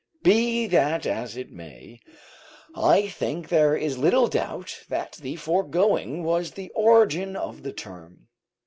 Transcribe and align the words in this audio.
Be 0.23 0.65
that 0.65 1.05
as 1.05 1.37
it 1.37 1.51
may, 1.51 1.99
I 2.75 3.07
think 3.09 3.49
there 3.49 3.75
is 3.77 3.99
little 3.99 4.25
doubt 4.25 4.81
that 4.89 5.11
the 5.21 5.35
foregoing 5.35 6.23
was 6.23 6.53
the 6.53 6.71
origin 6.71 7.35
of 7.35 7.61
the 7.61 7.71
term. 7.71 8.27